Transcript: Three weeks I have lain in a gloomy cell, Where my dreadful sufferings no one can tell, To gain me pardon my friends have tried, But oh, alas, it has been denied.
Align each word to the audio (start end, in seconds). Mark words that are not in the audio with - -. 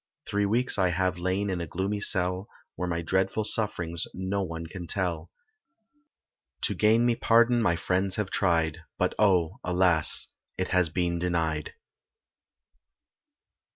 Three 0.27 0.47
weeks 0.47 0.79
I 0.79 0.87
have 0.89 1.19
lain 1.19 1.47
in 1.51 1.61
a 1.61 1.67
gloomy 1.67 2.01
cell, 2.01 2.47
Where 2.75 2.87
my 2.89 3.03
dreadful 3.03 3.43
sufferings 3.43 4.07
no 4.15 4.41
one 4.41 4.65
can 4.65 4.87
tell, 4.87 5.29
To 6.63 6.73
gain 6.73 7.05
me 7.05 7.15
pardon 7.15 7.61
my 7.61 7.75
friends 7.75 8.15
have 8.15 8.31
tried, 8.31 8.79
But 8.97 9.13
oh, 9.19 9.59
alas, 9.63 10.29
it 10.57 10.69
has 10.69 10.89
been 10.89 11.19
denied. 11.19 11.75